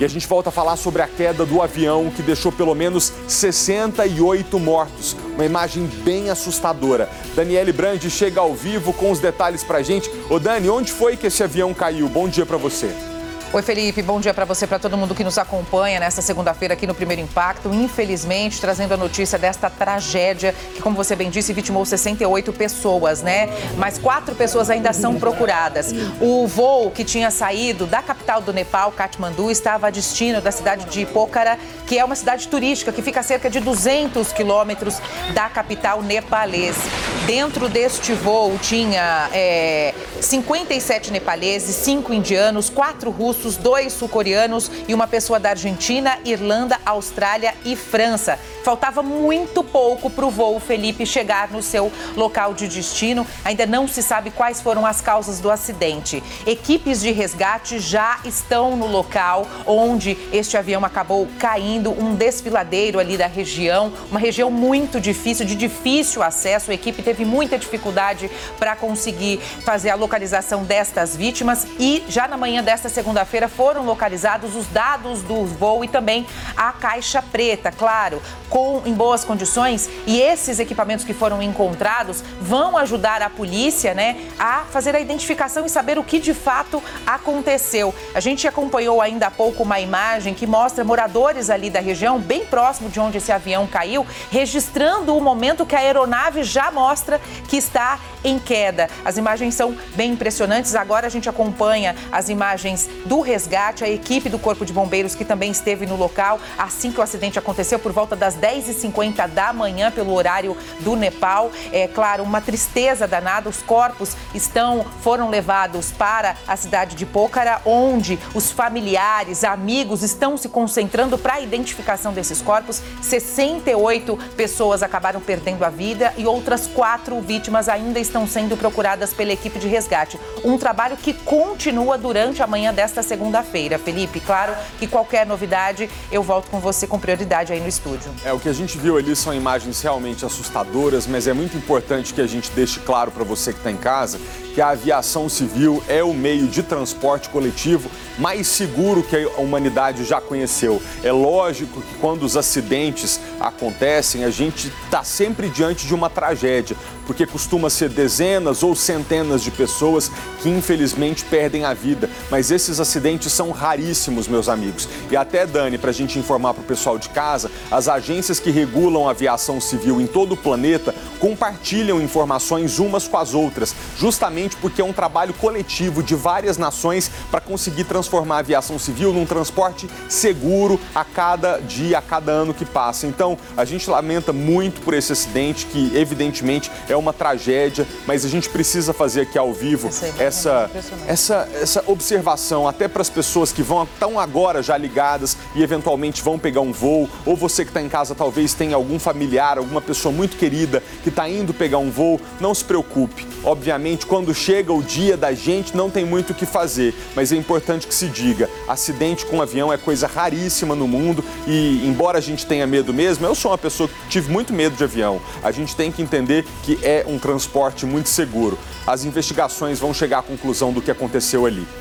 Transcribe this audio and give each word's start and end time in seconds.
E 0.00 0.04
a 0.04 0.08
gente 0.08 0.26
volta 0.26 0.48
a 0.48 0.52
falar 0.52 0.76
sobre 0.76 1.02
a 1.02 1.06
queda 1.06 1.44
do 1.44 1.60
avião 1.60 2.10
que 2.10 2.22
deixou 2.22 2.50
pelo 2.50 2.74
menos 2.74 3.12
68 3.28 4.58
mortos. 4.58 5.14
Uma 5.34 5.44
imagem 5.44 5.84
bem 6.02 6.30
assustadora. 6.30 7.06
Daniele 7.36 7.70
Brandi 7.70 8.10
chega 8.10 8.40
ao 8.40 8.54
vivo 8.54 8.94
com 8.94 9.10
os 9.10 9.18
detalhes 9.18 9.62
pra 9.62 9.82
gente. 9.82 10.10
Ô 10.30 10.38
Dani, 10.38 10.70
onde 10.70 10.90
foi 10.90 11.18
que 11.18 11.26
esse 11.26 11.42
avião 11.42 11.74
caiu? 11.74 12.08
Bom 12.08 12.26
dia 12.28 12.46
para 12.46 12.56
você. 12.56 13.09
Oi, 13.52 13.62
Felipe. 13.62 14.00
Bom 14.00 14.20
dia 14.20 14.32
para 14.32 14.44
você, 14.44 14.64
para 14.64 14.78
todo 14.78 14.96
mundo 14.96 15.12
que 15.12 15.24
nos 15.24 15.36
acompanha 15.36 15.98
nesta 15.98 16.22
segunda-feira 16.22 16.74
aqui 16.74 16.86
no 16.86 16.94
Primeiro 16.94 17.20
Impacto. 17.20 17.74
Infelizmente, 17.74 18.60
trazendo 18.60 18.94
a 18.94 18.96
notícia 18.96 19.36
desta 19.36 19.68
tragédia 19.68 20.54
que, 20.72 20.80
como 20.80 20.94
você 20.94 21.16
bem 21.16 21.30
disse, 21.30 21.52
vitimou 21.52 21.84
68 21.84 22.52
pessoas, 22.52 23.22
né? 23.22 23.48
Mas 23.76 23.98
quatro 23.98 24.36
pessoas 24.36 24.70
ainda 24.70 24.92
são 24.92 25.16
procuradas. 25.16 25.92
O 26.20 26.46
voo 26.46 26.92
que 26.92 27.02
tinha 27.02 27.28
saído 27.32 27.86
da 27.86 28.00
capital 28.00 28.40
do 28.40 28.52
Nepal, 28.52 28.92
Katmandu, 28.92 29.50
estava 29.50 29.88
a 29.88 29.90
destino 29.90 30.40
da 30.40 30.52
cidade 30.52 30.84
de 30.84 31.04
Pokhara, 31.04 31.58
que 31.88 31.98
é 31.98 32.04
uma 32.04 32.14
cidade 32.14 32.46
turística 32.46 32.92
que 32.92 33.02
fica 33.02 33.18
a 33.18 33.24
cerca 33.24 33.50
de 33.50 33.58
200 33.58 34.32
quilômetros 34.32 35.02
da 35.34 35.48
capital 35.48 36.02
nepalesa. 36.02 36.78
Dentro 37.26 37.68
deste 37.68 38.12
voo 38.12 38.58
tinha 38.58 39.28
é, 39.32 39.94
57 40.20 41.12
nepaleses, 41.12 41.76
5 41.76 42.12
indianos, 42.12 42.68
4 42.70 43.10
russos, 43.10 43.56
2 43.56 43.92
sul-coreanos 43.92 44.70
e 44.88 44.94
uma 44.94 45.06
pessoa 45.06 45.38
da 45.38 45.50
Argentina, 45.50 46.18
Irlanda, 46.24 46.78
Austrália 46.84 47.54
e 47.64 47.76
França. 47.76 48.38
Faltava 48.64 49.02
muito 49.02 49.62
pouco 49.62 50.10
para 50.10 50.26
o 50.26 50.30
voo 50.30 50.60
Felipe 50.60 51.06
chegar 51.06 51.50
no 51.50 51.62
seu 51.62 51.90
local 52.16 52.52
de 52.52 52.68
destino. 52.68 53.26
Ainda 53.44 53.64
não 53.64 53.86
se 53.86 54.02
sabe 54.02 54.30
quais 54.30 54.60
foram 54.60 54.84
as 54.84 55.00
causas 55.00 55.40
do 55.40 55.50
acidente. 55.50 56.22
Equipes 56.46 57.00
de 57.00 57.10
resgate 57.10 57.78
já 57.78 58.18
estão 58.24 58.76
no 58.76 58.86
local 58.86 59.46
onde 59.66 60.16
este 60.32 60.56
avião 60.56 60.84
acabou 60.84 61.28
caindo, 61.38 61.90
um 61.90 62.14
desfiladeiro 62.14 62.98
ali 62.98 63.16
da 63.16 63.26
região, 63.26 63.92
uma 64.10 64.20
região 64.20 64.50
muito 64.50 65.00
difícil, 65.00 65.46
de 65.46 65.54
difícil 65.54 66.22
acesso. 66.22 66.70
A 66.70 66.74
equipe 66.74 67.02
teve 67.10 67.24
muita 67.24 67.58
dificuldade 67.58 68.30
para 68.56 68.76
conseguir 68.76 69.38
fazer 69.64 69.90
a 69.90 69.96
localização 69.96 70.62
destas 70.62 71.16
vítimas 71.16 71.66
e 71.76 72.04
já 72.08 72.28
na 72.28 72.36
manhã 72.36 72.62
desta 72.62 72.88
segunda-feira 72.88 73.48
foram 73.48 73.84
localizados 73.84 74.54
os 74.54 74.68
dados 74.68 75.20
do 75.22 75.44
voo 75.44 75.84
e 75.84 75.88
também 75.88 76.24
a 76.56 76.70
caixa 76.70 77.20
preta, 77.20 77.72
claro 77.72 78.22
com, 78.50 78.82
em 78.84 78.92
boas 78.92 79.24
condições 79.24 79.88
e 80.06 80.20
esses 80.20 80.58
equipamentos 80.58 81.04
que 81.04 81.14
foram 81.14 81.40
encontrados 81.40 82.22
vão 82.40 82.76
ajudar 82.76 83.22
a 83.22 83.30
polícia 83.30 83.94
né, 83.94 84.16
a 84.38 84.64
fazer 84.70 84.94
a 84.94 85.00
identificação 85.00 85.64
e 85.64 85.68
saber 85.68 85.98
o 85.98 86.04
que 86.04 86.18
de 86.18 86.34
fato 86.34 86.82
aconteceu. 87.06 87.94
A 88.14 88.20
gente 88.20 88.46
acompanhou 88.46 89.00
ainda 89.00 89.28
há 89.28 89.30
pouco 89.30 89.62
uma 89.62 89.80
imagem 89.80 90.34
que 90.34 90.46
mostra 90.46 90.84
moradores 90.84 91.48
ali 91.48 91.70
da 91.70 91.80
região, 91.80 92.18
bem 92.18 92.44
próximo 92.44 92.90
de 92.90 92.98
onde 92.98 93.18
esse 93.18 93.30
avião 93.30 93.66
caiu, 93.66 94.04
registrando 94.30 95.16
o 95.16 95.20
momento 95.20 95.64
que 95.64 95.76
a 95.76 95.78
aeronave 95.78 96.42
já 96.42 96.70
mostra 96.70 96.99
que 97.48 97.56
está 97.56 97.98
em 98.22 98.38
queda. 98.38 98.88
As 99.04 99.16
imagens 99.16 99.54
são 99.54 99.76
bem 99.94 100.12
impressionantes. 100.12 100.74
Agora 100.74 101.06
a 101.06 101.10
gente 101.10 101.28
acompanha 101.28 101.94
as 102.12 102.28
imagens 102.28 102.88
do 103.06 103.20
resgate, 103.20 103.84
a 103.84 103.88
equipe 103.88 104.28
do 104.28 104.38
Corpo 104.38 104.64
de 104.64 104.72
Bombeiros 104.72 105.14
que 105.14 105.24
também 105.24 105.50
esteve 105.50 105.86
no 105.86 105.96
local 105.96 106.38
assim 106.58 106.92
que 106.92 107.00
o 107.00 107.02
acidente 107.02 107.38
aconteceu 107.38 107.78
por 107.78 107.92
volta 107.92 108.14
das 108.14 108.36
10h50 108.36 109.28
da 109.28 109.52
manhã, 109.52 109.90
pelo 109.90 110.12
horário 110.12 110.56
do 110.80 110.96
Nepal. 110.96 111.50
É 111.72 111.88
claro, 111.88 112.22
uma 112.22 112.40
tristeza 112.40 113.06
danada. 113.06 113.48
Os 113.48 113.62
corpos 113.62 114.16
estão, 114.34 114.84
foram 115.02 115.30
levados 115.30 115.90
para 115.92 116.36
a 116.46 116.56
cidade 116.56 116.96
de 116.96 117.06
Pokhara, 117.06 117.60
onde 117.64 118.18
os 118.34 118.50
familiares, 118.50 119.44
amigos 119.44 120.02
estão 120.02 120.36
se 120.36 120.48
concentrando 120.48 121.16
para 121.16 121.34
a 121.34 121.40
identificação 121.40 122.12
desses 122.12 122.42
corpos. 122.42 122.82
68 123.02 124.18
pessoas 124.36 124.82
acabaram 124.82 125.20
perdendo 125.20 125.64
a 125.64 125.70
vida 125.70 126.12
e 126.16 126.26
outras 126.26 126.66
quatro 126.66 126.89
vítimas 127.20 127.68
ainda 127.68 128.00
estão 128.00 128.26
sendo 128.26 128.56
procuradas 128.56 129.12
pela 129.12 129.32
equipe 129.32 129.58
de 129.58 129.68
resgate. 129.68 130.18
Um 130.44 130.58
trabalho 130.58 130.96
que 130.96 131.12
continua 131.12 131.96
durante 131.96 132.42
a 132.42 132.46
manhã 132.46 132.72
desta 132.72 133.02
segunda-feira. 133.02 133.78
Felipe, 133.78 134.20
claro 134.20 134.54
que 134.78 134.86
qualquer 134.86 135.26
novidade 135.26 135.88
eu 136.10 136.22
volto 136.22 136.50
com 136.50 136.58
você 136.58 136.86
com 136.86 136.98
prioridade 136.98 137.52
aí 137.52 137.60
no 137.60 137.68
estúdio. 137.68 138.10
É, 138.24 138.32
o 138.32 138.40
que 138.40 138.48
a 138.48 138.52
gente 138.52 138.78
viu 138.78 138.96
ali 138.96 139.14
são 139.14 139.32
imagens 139.34 139.80
realmente 139.80 140.24
assustadoras, 140.24 141.06
mas 141.06 141.26
é 141.26 141.32
muito 141.32 141.56
importante 141.56 142.12
que 142.12 142.20
a 142.20 142.26
gente 142.26 142.50
deixe 142.52 142.80
claro 142.80 143.10
para 143.10 143.24
você 143.24 143.52
que 143.52 143.58
está 143.58 143.70
em 143.70 143.76
casa 143.76 144.18
que 144.54 144.60
a 144.60 144.70
aviação 144.70 145.28
civil 145.28 145.82
é 145.88 146.02
o 146.02 146.12
meio 146.12 146.48
de 146.48 146.62
transporte 146.62 147.28
coletivo 147.28 147.90
mais 148.18 148.46
seguro 148.46 149.02
que 149.02 149.16
a 149.16 149.40
humanidade 149.40 150.04
já 150.04 150.20
conheceu. 150.20 150.82
É 151.02 151.10
lógico 151.10 151.80
que 151.80 151.94
quando 151.94 152.22
os 152.22 152.36
acidentes 152.36 153.20
acontecem, 153.40 154.24
a 154.24 154.30
gente 154.30 154.68
está 154.84 155.02
sempre 155.02 155.48
diante 155.48 155.86
de 155.86 155.94
uma 155.94 156.10
tragédia, 156.10 156.76
porque 157.06 157.26
costuma 157.26 157.68
ser 157.68 157.88
dezenas 157.88 158.62
ou 158.62 158.74
centenas 158.74 159.42
de 159.42 159.50
pessoas 159.50 160.10
que 160.40 160.48
infelizmente 160.48 161.24
perdem 161.24 161.64
a 161.64 161.74
vida. 161.74 162.08
Mas 162.30 162.50
esses 162.50 162.80
acidentes 162.80 163.32
são 163.32 163.50
raríssimos, 163.50 164.28
meus 164.28 164.48
amigos. 164.48 164.88
E 165.10 165.16
até, 165.16 165.46
Dani, 165.46 165.78
para 165.78 165.90
a 165.90 165.94
gente 165.94 166.18
informar 166.18 166.54
para 166.54 166.62
o 166.62 166.66
pessoal 166.66 166.98
de 166.98 167.08
casa, 167.08 167.50
as 167.70 167.88
agências 167.88 168.38
que 168.38 168.50
regulam 168.50 169.08
a 169.08 169.10
aviação 169.10 169.60
civil 169.60 170.00
em 170.00 170.06
todo 170.06 170.32
o 170.32 170.36
planeta 170.36 170.94
compartilham 171.18 172.00
informações 172.00 172.78
umas 172.78 173.06
com 173.06 173.18
as 173.18 173.34
outras, 173.34 173.74
justamente 173.98 174.56
porque 174.56 174.80
é 174.80 174.84
um 174.84 174.92
trabalho 174.92 175.34
coletivo 175.34 176.02
de 176.02 176.14
várias 176.14 176.56
nações 176.56 177.10
para 177.30 177.40
conseguir 177.40 177.84
transformar 177.84 178.36
a 178.36 178.38
aviação 178.38 178.78
civil 178.78 179.12
num 179.12 179.26
transporte 179.26 179.88
seguro 180.08 180.80
a 180.94 181.04
cada 181.04 181.58
dia, 181.58 181.98
a 181.98 182.02
cada 182.02 182.32
ano 182.32 182.54
que 182.54 182.64
passa. 182.64 183.06
Então, 183.06 183.36
a 183.56 183.64
gente 183.64 183.90
lamenta 183.90 184.32
muito 184.32 184.80
por 184.80 184.94
esse 184.94 185.12
acidente, 185.12 185.66
que 185.66 185.92
evidentemente 185.94 186.69
é 186.88 186.96
uma 186.96 187.12
tragédia, 187.12 187.86
mas 188.06 188.24
a 188.24 188.28
gente 188.28 188.48
precisa 188.48 188.92
fazer 188.92 189.22
aqui 189.22 189.38
ao 189.38 189.52
vivo 189.52 189.88
essa, 190.18 190.70
essa, 191.06 191.48
essa 191.60 191.84
observação, 191.86 192.66
até 192.66 192.88
para 192.88 193.02
as 193.02 193.10
pessoas 193.10 193.52
que 193.52 193.62
vão 193.62 193.84
estão 193.84 194.18
agora 194.18 194.62
já 194.62 194.76
ligadas 194.76 195.36
e 195.54 195.62
eventualmente 195.62 196.22
vão 196.22 196.38
pegar 196.38 196.60
um 196.60 196.72
voo, 196.72 197.08
ou 197.24 197.36
você 197.36 197.64
que 197.64 197.70
está 197.70 197.80
em 197.80 197.88
casa 197.88 198.14
talvez 198.14 198.54
tenha 198.54 198.76
algum 198.76 198.98
familiar, 198.98 199.58
alguma 199.58 199.80
pessoa 199.80 200.12
muito 200.12 200.36
querida 200.36 200.82
que 201.02 201.08
está 201.08 201.28
indo 201.28 201.52
pegar 201.52 201.78
um 201.78 201.90
voo, 201.90 202.20
não 202.40 202.54
se 202.54 202.64
preocupe. 202.64 203.26
Obviamente, 203.42 204.06
quando 204.06 204.34
chega 204.34 204.72
o 204.72 204.82
dia 204.82 205.16
da 205.16 205.32
gente, 205.32 205.76
não 205.76 205.90
tem 205.90 206.04
muito 206.04 206.30
o 206.30 206.34
que 206.34 206.46
fazer, 206.46 206.94
mas 207.14 207.32
é 207.32 207.36
importante 207.36 207.86
que 207.86 207.94
se 207.94 208.06
diga: 208.06 208.48
acidente 208.68 209.24
com 209.26 209.40
avião 209.40 209.72
é 209.72 209.78
coisa 209.78 210.06
raríssima 210.06 210.74
no 210.74 210.86
mundo 210.86 211.24
e, 211.46 211.86
embora 211.86 212.18
a 212.18 212.20
gente 212.20 212.46
tenha 212.46 212.66
medo 212.66 212.92
mesmo, 212.92 213.26
eu 213.26 213.34
sou 213.34 213.50
uma 213.50 213.58
pessoa 213.58 213.88
que 213.88 213.94
tive 214.08 214.30
muito 214.30 214.52
medo 214.52 214.76
de 214.76 214.84
avião. 214.84 215.20
A 215.42 215.50
gente 215.50 215.74
tem 215.74 215.90
que 215.90 216.02
entender 216.02 216.44
que 216.62 216.78
é 216.82 217.04
um 217.06 217.18
transporte 217.18 217.86
muito 217.86 218.08
seguro. 218.08 218.58
As 218.86 219.04
investigações 219.04 219.78
vão 219.78 219.94
chegar 219.94 220.18
à 220.18 220.22
conclusão 220.22 220.72
do 220.72 220.82
que 220.82 220.90
aconteceu 220.90 221.46
ali. 221.46 221.66